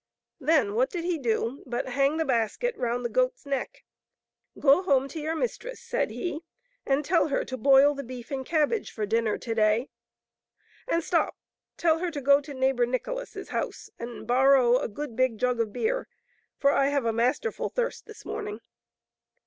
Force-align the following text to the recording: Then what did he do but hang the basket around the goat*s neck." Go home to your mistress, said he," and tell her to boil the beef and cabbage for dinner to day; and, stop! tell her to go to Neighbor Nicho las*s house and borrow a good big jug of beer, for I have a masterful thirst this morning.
Then 0.39 0.73
what 0.73 0.89
did 0.89 1.03
he 1.03 1.19
do 1.19 1.61
but 1.67 1.89
hang 1.89 2.17
the 2.17 2.25
basket 2.25 2.75
around 2.75 3.03
the 3.03 3.07
goat*s 3.09 3.45
neck." 3.45 3.83
Go 4.59 4.81
home 4.81 5.07
to 5.09 5.19
your 5.21 5.35
mistress, 5.35 5.79
said 5.79 6.09
he," 6.09 6.41
and 6.87 7.05
tell 7.05 7.27
her 7.27 7.45
to 7.45 7.55
boil 7.55 7.93
the 7.93 8.01
beef 8.03 8.31
and 8.31 8.43
cabbage 8.43 8.89
for 8.89 9.05
dinner 9.05 9.37
to 9.37 9.53
day; 9.53 9.89
and, 10.87 11.03
stop! 11.03 11.37
tell 11.77 11.99
her 11.99 12.09
to 12.09 12.19
go 12.19 12.41
to 12.41 12.55
Neighbor 12.55 12.87
Nicho 12.87 13.15
las*s 13.17 13.49
house 13.49 13.91
and 13.99 14.25
borrow 14.25 14.79
a 14.79 14.87
good 14.87 15.15
big 15.15 15.37
jug 15.37 15.59
of 15.59 15.71
beer, 15.71 16.07
for 16.57 16.71
I 16.71 16.87
have 16.87 17.05
a 17.05 17.13
masterful 17.13 17.69
thirst 17.69 18.07
this 18.07 18.25
morning. 18.25 18.59